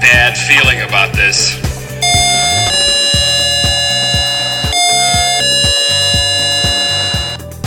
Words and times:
bad 0.00 0.36
feeling 0.36 0.80
about 0.82 1.12
this. 1.12 1.56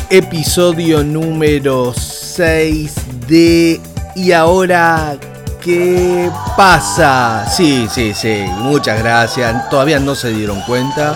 Episodio 0.09 1.03
número 1.03 1.93
6 1.93 3.27
de 3.27 3.79
¿Y 4.15 4.31
ahora 4.31 5.15
qué 5.61 6.29
pasa? 6.57 7.45
Sí, 7.49 7.87
sí, 7.89 8.13
sí, 8.13 8.43
muchas 8.57 8.99
gracias. 8.99 9.69
Todavía 9.69 9.99
no 9.99 10.15
se 10.15 10.29
dieron 10.29 10.61
cuenta. 10.61 11.15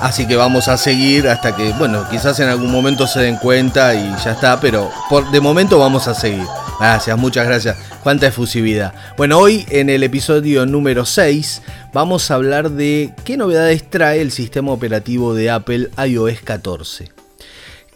Así 0.00 0.26
que 0.26 0.36
vamos 0.36 0.68
a 0.68 0.78
seguir 0.78 1.28
hasta 1.28 1.54
que, 1.54 1.72
bueno, 1.74 2.08
quizás 2.08 2.40
en 2.40 2.48
algún 2.48 2.72
momento 2.72 3.06
se 3.06 3.20
den 3.20 3.36
cuenta 3.36 3.94
y 3.94 4.14
ya 4.24 4.30
está, 4.32 4.58
pero 4.58 4.90
por, 5.10 5.30
de 5.30 5.40
momento 5.40 5.78
vamos 5.78 6.08
a 6.08 6.14
seguir. 6.14 6.46
Gracias, 6.80 7.18
muchas 7.18 7.46
gracias. 7.46 7.76
Cuánta 8.02 8.28
efusividad. 8.28 8.94
Bueno, 9.18 9.38
hoy 9.38 9.66
en 9.68 9.90
el 9.90 10.02
episodio 10.02 10.64
número 10.64 11.04
6 11.04 11.60
vamos 11.92 12.30
a 12.30 12.36
hablar 12.36 12.70
de 12.70 13.12
qué 13.22 13.36
novedades 13.36 13.90
trae 13.90 14.22
el 14.22 14.30
sistema 14.30 14.72
operativo 14.72 15.34
de 15.34 15.50
Apple 15.50 15.90
iOS 16.02 16.40
14, 16.40 17.12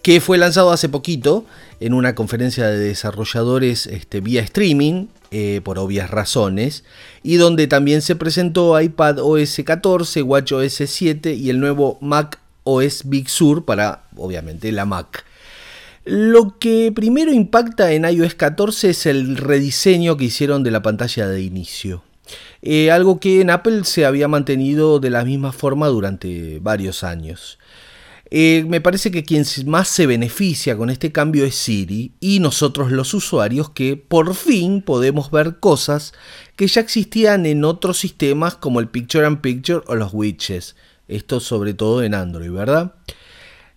que 0.02 0.20
fue 0.20 0.36
lanzado 0.36 0.70
hace 0.70 0.90
poquito 0.90 1.46
en 1.80 1.94
una 1.94 2.14
conferencia 2.14 2.66
de 2.66 2.76
desarrolladores 2.78 3.86
este, 3.86 4.20
vía 4.20 4.42
streaming, 4.42 5.06
eh, 5.30 5.62
por 5.64 5.78
obvias 5.78 6.10
razones, 6.10 6.84
y 7.22 7.36
donde 7.36 7.66
también 7.66 8.02
se 8.02 8.16
presentó 8.16 8.78
iPad 8.78 9.18
OS 9.18 9.62
14, 9.64 10.20
WatchOS 10.20 10.82
7 10.84 11.32
y 11.32 11.48
el 11.48 11.58
nuevo 11.58 11.96
Mac 12.02 12.38
OS 12.64 13.08
Big 13.08 13.30
Sur 13.30 13.64
para, 13.64 14.02
obviamente, 14.14 14.70
la 14.72 14.84
Mac. 14.84 15.24
Lo 16.04 16.58
que 16.58 16.92
primero 16.94 17.32
impacta 17.32 17.92
en 17.92 18.04
iOS 18.04 18.34
14 18.34 18.90
es 18.90 19.06
el 19.06 19.36
rediseño 19.38 20.16
que 20.16 20.24
hicieron 20.24 20.62
de 20.62 20.70
la 20.70 20.82
pantalla 20.82 21.28
de 21.28 21.40
inicio. 21.40 22.02
Eh, 22.60 22.90
algo 22.90 23.20
que 23.20 23.40
en 23.40 23.50
Apple 23.50 23.84
se 23.84 24.04
había 24.04 24.28
mantenido 24.28 25.00
de 25.00 25.10
la 25.10 25.24
misma 25.24 25.52
forma 25.52 25.88
durante 25.88 26.58
varios 26.60 27.04
años. 27.04 27.58
Eh, 28.30 28.64
me 28.68 28.80
parece 28.80 29.10
que 29.10 29.22
quien 29.22 29.44
más 29.66 29.88
se 29.88 30.06
beneficia 30.06 30.76
con 30.76 30.90
este 30.90 31.12
cambio 31.12 31.44
es 31.44 31.54
Siri 31.54 32.12
y 32.20 32.40
nosotros 32.40 32.90
los 32.90 33.14
usuarios 33.14 33.70
que 33.70 33.96
por 33.96 34.34
fin 34.34 34.82
podemos 34.82 35.30
ver 35.30 35.58
cosas 35.60 36.12
que 36.56 36.66
ya 36.66 36.80
existían 36.80 37.46
en 37.46 37.64
otros 37.64 37.98
sistemas 37.98 38.56
como 38.56 38.80
el 38.80 38.88
Picture 38.88 39.26
and 39.26 39.40
Picture 39.40 39.82
o 39.86 39.94
los 39.94 40.12
widgets. 40.12 40.74
Esto 41.06 41.38
sobre 41.38 41.74
todo 41.74 42.02
en 42.02 42.14
Android, 42.14 42.50
¿verdad? 42.50 42.94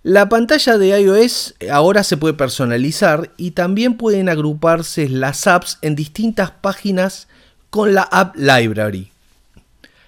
La 0.03 0.29
pantalla 0.29 0.77
de 0.77 0.99
iOS 1.01 1.55
ahora 1.71 2.03
se 2.03 2.17
puede 2.17 2.33
personalizar 2.33 3.33
y 3.35 3.51
también 3.51 3.97
pueden 3.97 4.29
agruparse 4.29 5.09
las 5.09 5.47
apps 5.47 5.79
en 5.81 5.95
distintas 5.95 6.51
páginas 6.51 7.27
con 7.69 7.93
la 7.93 8.03
App 8.03 8.35
Library. 8.35 9.11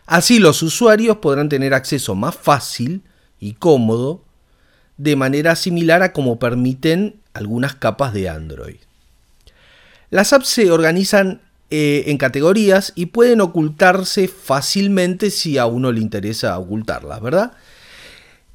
Así 0.06 0.40
los 0.40 0.64
usuarios 0.64 1.18
podrán 1.18 1.50
tener 1.50 1.74
acceso 1.74 2.16
más 2.16 2.36
fácil 2.36 3.02
y 3.40 3.54
cómodo 3.54 4.22
de 4.98 5.16
manera 5.16 5.56
similar 5.56 6.02
a 6.02 6.14
como 6.14 6.40
permiten 6.40 7.16
algunas 7.34 7.76
capas 7.76 8.14
de 8.14 8.30
Android. 8.30 8.78
Las 10.10 10.34
apps 10.34 10.50
se 10.50 10.72
organizan 10.72 11.42
eh, 11.70 12.06
en 12.08 12.18
categorías 12.18 12.92
y 12.96 13.08
pueden 13.08 13.42
ocultarse 13.42 14.28
fácilmente 14.28 15.30
si 15.30 15.58
a 15.58 15.68
uno 15.68 15.92
le 15.92 16.02
interesa 16.02 16.58
ocultarlas, 16.58 17.22
¿verdad? 17.22 17.52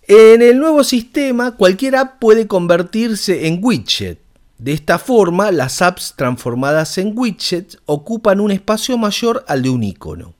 En 0.07 0.43
el 0.43 0.59
nuevo 0.59 0.85
sistema, 0.85 1.53
cualquier 1.53 1.97
app 1.97 2.19
puede 2.19 2.47
convertirse 2.47 3.47
en 3.47 3.61
widget. 3.63 4.19
De 4.59 4.73
esta 4.73 4.99
forma, 4.99 5.51
las 5.51 5.81
apps 5.81 6.13
transformadas 6.15 6.99
en 6.99 7.13
widgets 7.17 7.79
ocupan 7.87 8.41
un 8.41 8.51
espacio 8.51 8.99
mayor 8.99 9.45
al 9.49 9.63
de 9.63 9.71
un 9.71 9.83
icono. 9.83 10.35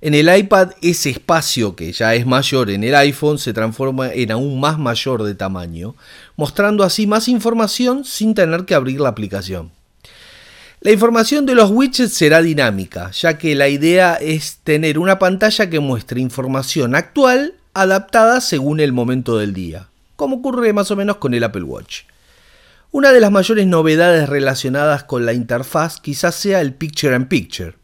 En 0.00 0.14
el 0.14 0.36
iPad 0.36 0.70
ese 0.82 1.10
espacio 1.10 1.74
que 1.74 1.92
ya 1.92 2.14
es 2.14 2.24
mayor 2.24 2.70
en 2.70 2.84
el 2.84 2.94
iPhone 2.94 3.38
se 3.38 3.52
transforma 3.52 4.12
en 4.12 4.30
aún 4.30 4.60
más 4.60 4.78
mayor 4.78 5.24
de 5.24 5.34
tamaño, 5.34 5.96
mostrando 6.36 6.84
así 6.84 7.08
más 7.08 7.26
información 7.26 8.04
sin 8.04 8.34
tener 8.34 8.64
que 8.66 8.76
abrir 8.76 9.00
la 9.00 9.08
aplicación. 9.08 9.72
La 10.80 10.92
información 10.92 11.44
de 11.44 11.56
los 11.56 11.70
widgets 11.70 12.14
será 12.14 12.40
dinámica, 12.40 13.10
ya 13.10 13.36
que 13.36 13.56
la 13.56 13.68
idea 13.68 14.14
es 14.14 14.58
tener 14.62 14.98
una 14.98 15.18
pantalla 15.18 15.68
que 15.70 15.80
muestre 15.80 16.20
información 16.20 16.94
actual 16.94 17.54
adaptada 17.74 18.40
según 18.40 18.80
el 18.80 18.92
momento 18.92 19.38
del 19.38 19.54
día, 19.54 19.88
como 20.16 20.36
ocurre 20.36 20.72
más 20.72 20.90
o 20.90 20.96
menos 20.96 21.16
con 21.16 21.34
el 21.34 21.44
Apple 21.44 21.62
Watch. 21.62 22.02
Una 22.90 23.12
de 23.12 23.20
las 23.20 23.30
mayores 23.30 23.66
novedades 23.66 24.28
relacionadas 24.28 25.04
con 25.04 25.24
la 25.24 25.32
interfaz 25.32 25.98
quizás 26.00 26.34
sea 26.34 26.60
el 26.60 26.74
Picture 26.74 27.16
in 27.16 27.26
Picture. 27.26 27.74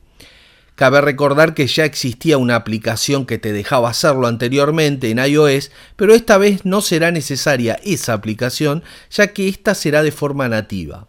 Cabe 0.75 1.01
recordar 1.01 1.55
que 1.55 1.67
ya 1.67 1.85
existía 1.85 2.39
una 2.39 2.55
aplicación 2.55 3.27
que 3.27 3.39
te 3.39 3.53
dejaba 3.53 3.91
hacerlo 3.91 4.27
anteriormente 4.27 5.11
en 5.11 5.19
iOS, 5.19 5.73
pero 5.97 6.15
esta 6.15 6.39
vez 6.39 6.65
no 6.65 6.83
será 6.83 7.11
necesaria 7.11 7.81
esa 7.83 8.13
aplicación, 8.13 8.85
ya 9.11 9.29
que 9.29 9.49
esta 9.49 9.75
será 9.75 10.03
de 10.03 10.13
forma 10.13 10.49
nativa. 10.49 11.09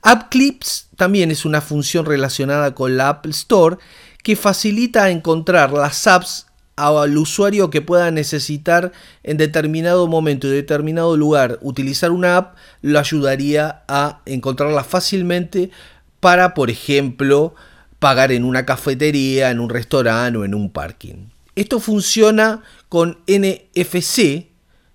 App 0.00 0.30
Clips 0.30 0.88
también 0.96 1.30
es 1.30 1.44
una 1.44 1.60
función 1.60 2.06
relacionada 2.06 2.74
con 2.74 2.96
la 2.96 3.08
Apple 3.08 3.30
Store 3.30 3.76
que 4.24 4.34
facilita 4.34 5.10
encontrar 5.10 5.70
las 5.72 6.06
apps 6.08 6.46
al 6.76 7.18
usuario 7.18 7.70
que 7.70 7.82
pueda 7.82 8.10
necesitar 8.10 8.92
en 9.22 9.36
determinado 9.36 10.06
momento 10.06 10.46
y 10.46 10.50
determinado 10.50 11.16
lugar 11.16 11.58
utilizar 11.60 12.10
una 12.10 12.36
app 12.36 12.56
lo 12.80 12.98
ayudaría 12.98 13.82
a 13.88 14.22
encontrarla 14.24 14.82
fácilmente 14.84 15.70
para, 16.20 16.54
por 16.54 16.70
ejemplo, 16.70 17.54
pagar 17.98 18.32
en 18.32 18.44
una 18.44 18.64
cafetería, 18.64 19.50
en 19.50 19.60
un 19.60 19.68
restaurante 19.68 20.38
o 20.38 20.44
en 20.44 20.54
un 20.54 20.70
parking. 20.70 21.28
Esto 21.54 21.78
funciona 21.78 22.62
con 22.88 23.18
NFC, 23.26 24.46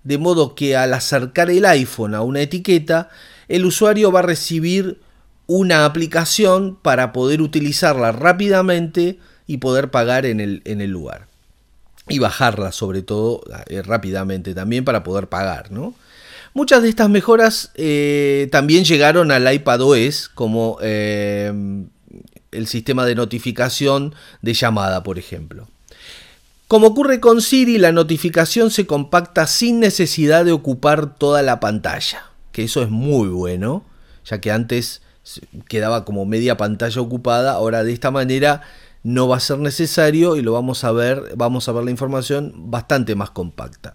de 0.02 0.18
modo 0.18 0.54
que 0.54 0.76
al 0.76 0.92
acercar 0.94 1.50
el 1.50 1.64
iPhone 1.64 2.14
a 2.14 2.22
una 2.22 2.40
etiqueta, 2.40 3.08
el 3.46 3.64
usuario 3.64 4.10
va 4.10 4.20
a 4.20 4.22
recibir 4.22 5.00
una 5.46 5.84
aplicación 5.84 6.76
para 6.82 7.12
poder 7.12 7.40
utilizarla 7.40 8.12
rápidamente 8.12 9.18
y 9.46 9.58
poder 9.58 9.90
pagar 9.90 10.26
en 10.26 10.40
el, 10.40 10.62
en 10.64 10.80
el 10.80 10.90
lugar 10.90 11.28
y 12.08 12.18
bajarla 12.18 12.72
sobre 12.72 13.02
todo 13.02 13.42
eh, 13.66 13.82
rápidamente 13.82 14.54
también 14.54 14.84
para 14.84 15.02
poder 15.02 15.28
pagar, 15.28 15.70
¿no? 15.70 15.94
Muchas 16.54 16.82
de 16.82 16.88
estas 16.88 17.10
mejoras 17.10 17.70
eh, 17.74 18.48
también 18.50 18.84
llegaron 18.84 19.30
al 19.30 19.52
iPadOS 19.52 20.28
como 20.28 20.78
eh, 20.80 21.52
el 22.50 22.66
sistema 22.66 23.04
de 23.04 23.14
notificación 23.14 24.14
de 24.42 24.54
llamada, 24.54 25.02
por 25.02 25.18
ejemplo. 25.18 25.68
Como 26.66 26.88
ocurre 26.88 27.20
con 27.20 27.40
Siri, 27.40 27.78
la 27.78 27.92
notificación 27.92 28.70
se 28.70 28.86
compacta 28.86 29.46
sin 29.46 29.80
necesidad 29.80 30.44
de 30.44 30.52
ocupar 30.52 31.14
toda 31.14 31.42
la 31.42 31.60
pantalla, 31.60 32.24
que 32.52 32.64
eso 32.64 32.82
es 32.82 32.90
muy 32.90 33.28
bueno, 33.28 33.84
ya 34.24 34.40
que 34.40 34.50
antes 34.50 35.00
quedaba 35.68 36.04
como 36.04 36.26
media 36.26 36.56
pantalla 36.56 37.00
ocupada, 37.00 37.52
ahora 37.52 37.84
de 37.84 37.92
esta 37.92 38.10
manera 38.10 38.62
no 39.02 39.28
va 39.28 39.36
a 39.36 39.40
ser 39.40 39.58
necesario 39.58 40.36
y 40.36 40.42
lo 40.42 40.52
vamos 40.52 40.84
a 40.84 40.92
ver, 40.92 41.32
vamos 41.36 41.68
a 41.68 41.72
ver 41.72 41.84
la 41.84 41.90
información 41.90 42.52
bastante 42.56 43.14
más 43.14 43.30
compacta. 43.30 43.94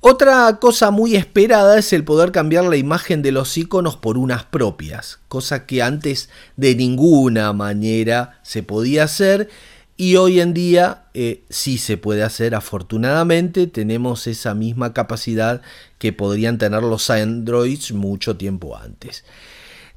Otra 0.00 0.58
cosa 0.60 0.90
muy 0.90 1.16
esperada 1.16 1.78
es 1.78 1.94
el 1.94 2.04
poder 2.04 2.30
cambiar 2.30 2.64
la 2.64 2.76
imagen 2.76 3.22
de 3.22 3.32
los 3.32 3.56
iconos 3.56 3.96
por 3.96 4.18
unas 4.18 4.44
propias, 4.44 5.20
cosa 5.28 5.64
que 5.64 5.82
antes 5.82 6.28
de 6.56 6.74
ninguna 6.74 7.52
manera 7.54 8.38
se 8.42 8.62
podía 8.62 9.04
hacer 9.04 9.48
y 9.96 10.16
hoy 10.16 10.40
en 10.40 10.52
día 10.54 11.04
eh, 11.14 11.44
sí 11.48 11.78
se 11.78 11.96
puede 11.96 12.22
hacer. 12.22 12.54
Afortunadamente 12.54 13.66
tenemos 13.66 14.26
esa 14.26 14.54
misma 14.54 14.92
capacidad 14.92 15.62
que 15.98 16.12
podrían 16.12 16.58
tener 16.58 16.82
los 16.82 17.08
Androids 17.10 17.92
mucho 17.92 18.36
tiempo 18.36 18.76
antes. 18.76 19.24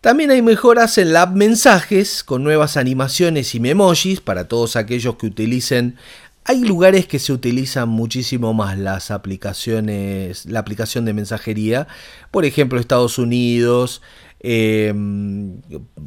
También 0.02 0.30
hay 0.30 0.44
mejoras 0.44 0.98
en 1.00 1.12
la 1.12 1.24
app 1.24 1.36
Mensajes 1.36 2.24
con 2.24 2.44
nuevas 2.44 2.78
animaciones 2.78 3.56
y 3.56 3.60
memojis 3.60 4.22
para 4.22 4.48
todos 4.48 4.76
aquellos 4.76 5.16
que 5.16 5.26
utilicen. 5.26 5.96
Hay 6.44 6.64
lugares 6.64 7.08
que 7.08 7.20
se 7.20 7.34
utilizan 7.34 7.90
muchísimo 7.90 8.54
más 8.54 8.78
las 8.78 9.12
aplicaciones, 9.12 10.46
la 10.46 10.60
aplicación 10.60 11.04
de 11.04 11.14
mensajería, 11.14 11.88
por 12.32 12.46
ejemplo 12.46 12.80
Estados 12.80 13.18
Unidos, 13.18 14.02
em, 14.40 15.62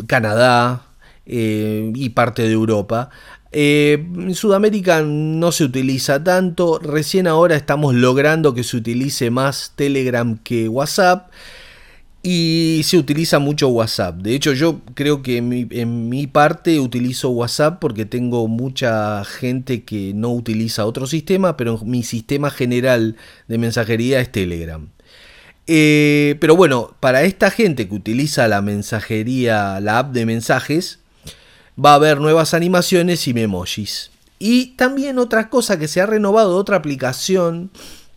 Canadá 0.06 0.86
eh, 1.26 1.92
y 1.94 2.10
parte 2.10 2.42
de 2.42 2.52
Europa. 2.52 3.10
Eh, 3.52 4.06
en 4.14 4.34
Sudamérica 4.36 5.02
no 5.02 5.50
se 5.50 5.64
utiliza 5.64 6.22
tanto, 6.22 6.78
recién 6.78 7.26
ahora 7.26 7.56
estamos 7.56 7.94
logrando 7.94 8.54
que 8.54 8.62
se 8.62 8.76
utilice 8.76 9.30
más 9.30 9.72
Telegram 9.74 10.38
que 10.38 10.68
WhatsApp. 10.68 11.30
Y 12.22 12.82
se 12.84 12.98
utiliza 12.98 13.38
mucho 13.38 13.68
WhatsApp. 13.68 14.16
De 14.16 14.34
hecho, 14.34 14.52
yo 14.52 14.80
creo 14.94 15.22
que 15.22 15.38
en 15.38 16.08
mi, 16.08 16.26
parte 16.26 16.78
utilizo 16.78 17.30
WhatsApp 17.30 17.78
porque 17.80 18.04
tengo 18.04 18.46
mucha 18.46 19.24
gente 19.24 19.84
que 19.84 20.12
no 20.14 20.30
utiliza 20.30 20.84
otro 20.84 21.06
sistema, 21.06 21.56
pero 21.56 21.78
mi 21.78 22.02
sistema 22.02 22.50
general 22.50 23.16
de 23.48 23.56
mensajería 23.56 24.20
es 24.20 24.30
Telegram. 24.30 24.86
Eh, 25.66 26.36
pero 26.40 26.56
bueno, 26.56 26.94
para 27.00 27.22
esta 27.22 27.50
gente 27.50 27.88
que 27.88 27.94
utiliza 27.94 28.48
la 28.48 28.60
mensajería, 28.60 29.80
la 29.80 30.00
app 30.00 30.12
de 30.12 30.26
mensajes, 30.26 30.98
va 31.82 31.92
a 31.92 31.94
haber 31.94 32.20
nuevas 32.20 32.52
animaciones 32.52 33.26
y 33.28 33.34
memojis. 33.34 34.10
Y 34.38 34.72
también 34.76 35.18
otra 35.18 35.48
cosa 35.48 35.78
que 35.78 35.88
se 35.88 36.00
ha 36.00 36.06
renovado, 36.06 36.56
otra 36.56 36.76
aplicación 36.76 37.70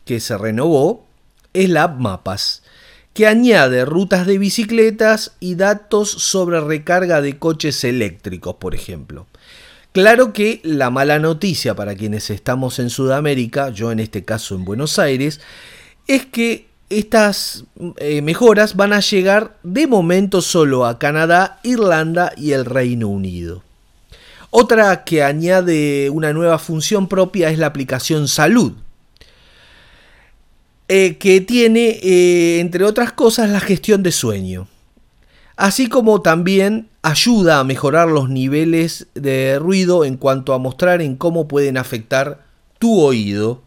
que 0.04 0.20
se 0.20 0.38
renovó, 0.38 1.06
es 1.54 1.70
la 1.70 1.84
app 1.84 2.00
Mapas, 2.00 2.64
que 3.14 3.28
añade 3.28 3.86
rutas 3.86 4.26
de 4.26 4.38
bicicletas 4.38 5.34
y 5.40 5.56
datos 5.56 6.10
sobre 6.10 6.60
recarga 6.62 7.22
de 7.22 7.38
coches 7.38 7.84
eléctricos, 7.84 8.56
por 8.56 8.74
ejemplo. 8.74 9.28
Claro 9.92 10.34
que 10.34 10.60
la 10.64 10.90
mala 10.90 11.20
noticia 11.20 11.76
para 11.76 11.96
quienes 11.96 12.32
estamos 12.32 12.80
en 12.80 12.90
Sudamérica, 12.90 13.70
yo 13.70 13.92
en 13.92 14.00
este 14.00 14.26
caso 14.26 14.56
en 14.56 14.66
Buenos 14.66 14.98
Aires, 14.98 15.40
es 16.08 16.26
que 16.26 16.68
estas 16.90 17.66
eh, 17.98 18.22
mejoras 18.24 18.76
van 18.76 18.94
a 18.94 19.00
llegar 19.00 19.58
de 19.62 19.86
momento 19.86 20.42
solo 20.42 20.86
a 20.86 20.98
Canadá, 20.98 21.60
Irlanda 21.64 22.34
y 22.36 22.52
el 22.52 22.66
Reino 22.66 23.08
Unido. 23.08 23.64
Otra 24.50 25.04
que 25.04 25.24
añade 25.24 26.10
una 26.10 26.34
nueva 26.34 26.60
función 26.60 27.08
propia 27.08 27.50
es 27.50 27.58
la 27.58 27.68
aplicación 27.68 28.28
Salud, 28.28 28.74
eh, 30.96 31.18
que 31.18 31.42
tiene, 31.42 31.98
eh, 32.04 32.60
entre 32.60 32.84
otras 32.84 33.14
cosas, 33.14 33.50
la 33.50 33.60
gestión 33.60 34.04
de 34.04 34.12
sueño, 34.12 34.68
así 35.56 35.90
como 35.90 36.22
también 36.22 36.88
ayuda 37.02 37.60
a 37.60 37.64
mejorar 37.64 38.10
los 38.10 38.30
niveles 38.30 39.08
de 39.16 39.58
ruido 39.58 40.06
en 40.06 40.18
cuanto 40.18 40.54
a 40.54 40.60
mostrar 40.60 41.02
en 41.02 41.16
cómo 41.16 41.48
pueden 41.48 41.78
afectar 41.78 42.46
tu 42.78 43.02
oído 43.02 43.64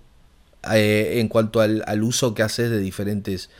eh, 0.72 1.14
en 1.16 1.26
cuanto 1.26 1.60
al, 1.60 1.82
uso 2.04 2.32
que 2.32 2.44
haces 2.44 2.70
de 2.70 2.78
diferentes 2.78 3.50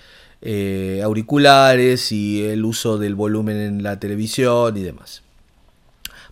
auriculares 1.02 2.12
y 2.12 2.44
el 2.44 2.64
uso 2.64 2.98
del 2.98 3.16
volumen 3.16 3.56
en 3.56 3.82
la 3.82 3.98
televisión 3.98 4.76
y 4.76 4.82
demás. 4.84 5.24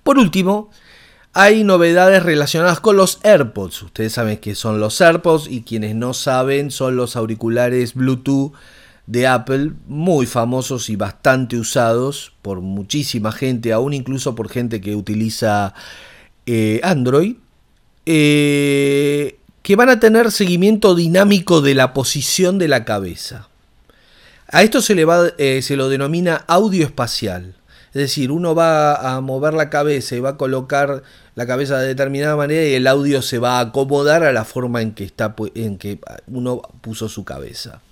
Por 0.04 0.18
último, 0.18 0.70
hay 1.34 1.64
novedades 1.64 2.22
relacionadas 2.22 2.78
con 2.80 2.96
los 2.96 3.18
AirPods. 3.24 3.82
Ustedes 3.82 4.12
saben 4.12 4.38
que 4.38 4.54
son 4.54 4.78
los 4.78 5.00
AirPods 5.00 5.48
y 5.50 5.62
quienes 5.62 5.96
no 5.96 6.14
saben 6.14 6.70
son 6.70 6.96
los 6.96 7.16
auriculares 7.16 7.94
Bluetooth 7.94 8.52
de 9.06 9.26
Apple, 9.26 9.72
muy 9.86 10.26
famosos 10.26 10.88
y 10.88 10.96
bastante 10.96 11.56
usados 11.56 12.32
por 12.40 12.60
muchísima 12.60 13.32
gente, 13.32 13.72
aún 13.72 13.92
incluso 13.92 14.34
por 14.34 14.48
gente 14.48 14.80
que 14.80 14.94
utiliza 14.94 15.74
eh, 16.46 16.80
Android. 16.82 17.36
Eh, 18.06 19.38
que 19.62 19.76
van 19.76 19.88
a 19.88 19.98
tener 19.98 20.30
seguimiento 20.30 20.94
dinámico 20.94 21.62
de 21.62 21.74
la 21.74 21.94
posición 21.94 22.58
de 22.58 22.68
la 22.68 22.84
cabeza. 22.84 23.48
A 24.46 24.62
esto 24.62 24.82
se, 24.82 24.94
le 24.94 25.06
va, 25.06 25.28
eh, 25.38 25.62
se 25.62 25.74
lo 25.74 25.88
denomina 25.88 26.44
audio 26.46 26.84
espacial. 26.84 27.56
Es 27.94 28.00
decir, 28.00 28.32
uno 28.32 28.56
va 28.56 29.14
a 29.14 29.20
mover 29.20 29.54
la 29.54 29.70
cabeza 29.70 30.16
y 30.16 30.20
va 30.20 30.30
a 30.30 30.36
colocar 30.36 31.04
la 31.36 31.46
cabeza 31.46 31.78
de 31.78 31.86
determinada 31.86 32.34
manera 32.34 32.64
y 32.64 32.74
el 32.74 32.88
audio 32.88 33.22
se 33.22 33.38
va 33.38 33.58
a 33.58 33.60
acomodar 33.60 34.24
a 34.24 34.32
la 34.32 34.44
forma 34.44 34.82
en 34.82 34.94
que, 34.94 35.04
está, 35.04 35.36
en 35.54 35.78
que 35.78 36.00
uno 36.26 36.60
puso 36.80 37.08
su 37.08 37.24
cabeza. 37.24 37.82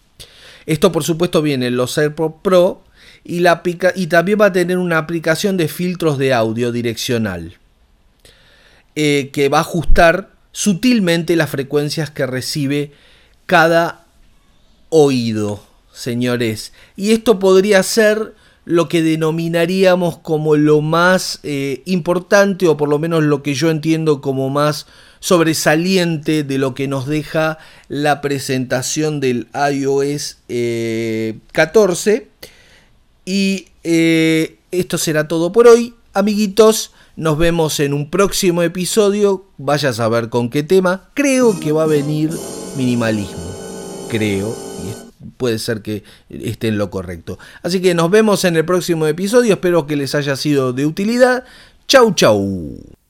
Esto 0.67 0.91
por 0.91 1.05
supuesto 1.05 1.41
viene 1.41 1.69
en 1.69 1.77
los 1.77 1.97
AirPods 1.97 2.35
Pro 2.43 2.83
y, 3.23 3.41
la, 3.41 3.63
y 3.95 4.09
también 4.09 4.41
va 4.41 4.47
a 4.47 4.53
tener 4.53 4.77
una 4.79 4.99
aplicación 4.99 5.57
de 5.57 5.69
filtros 5.69 6.19
de 6.19 6.35
audio 6.35 6.73
direccional 6.73 7.59
eh, 8.97 9.31
que 9.33 9.49
va 9.49 9.59
a 9.59 9.63
ajustar 9.63 10.31
sutilmente 10.51 11.37
las 11.37 11.49
frecuencias 11.49 12.11
que 12.11 12.27
recibe 12.27 12.93
cada 13.47 14.05
oído, 14.89 15.65
señores. 15.93 16.73
Y 16.97 17.13
esto 17.13 17.39
podría 17.39 17.85
ser 17.85 18.35
lo 18.65 18.89
que 18.89 19.03
denominaríamos 19.03 20.19
como 20.19 20.57
lo 20.57 20.81
más 20.81 21.41
eh, 21.43 21.83
importante 21.85 22.69
o 22.69 22.77
por 22.77 22.89
lo 22.89 22.99
menos 22.99 23.25
lo 23.25 23.43
que 23.43 23.55
yo 23.55 23.71
entiendo 23.71 24.21
como 24.21 24.51
más 24.51 24.87
sobresaliente 25.21 26.43
de 26.45 26.59
lo 26.59 26.75
que 26.75 26.89
nos 26.89 27.07
deja 27.07 27.59
la 27.89 28.21
presentación 28.21 29.21
del 29.21 29.49
iOS 29.55 30.39
14. 31.53 32.15
Eh, 32.15 32.29
y 33.25 33.69
eh, 33.85 34.59
esto 34.71 34.99
será 34.99 35.29
todo 35.29 35.53
por 35.53 35.67
hoy, 35.67 35.95
amiguitos. 36.13 36.93
Nos 37.15 37.39
vemos 37.39 37.79
en 37.79 37.93
un 37.93 38.11
próximo 38.11 38.63
episodio. 38.63 39.45
Vaya 39.59 39.91
a 39.91 39.93
saber 39.93 40.29
con 40.29 40.51
qué 40.51 40.63
tema. 40.63 41.11
Creo 41.15 41.61
que 41.61 41.73
va 41.73 41.85
a 41.85 41.87
venir 41.87 42.31
minimalismo. 42.77 43.53
Creo. 44.09 44.72
Puede 45.43 45.59
ser 45.59 45.83
que 45.83 46.05
esté 46.29 46.69
en 46.69 46.79
lo 46.79 46.89
correcto. 46.89 47.37
Así 47.65 47.83
que 47.83 47.95
nos 47.95 48.13
vemos 48.13 48.45
en 48.45 48.55
el 48.57 48.65
próximo 48.65 49.09
episodio. 49.09 49.55
Espero 49.55 49.89
que 49.89 49.97
les 49.97 50.15
haya 50.15 50.37
sido 50.37 50.73
de 50.73 50.87
utilidad. 50.87 51.43
Chau, 51.89 52.15
chau. 52.15 53.02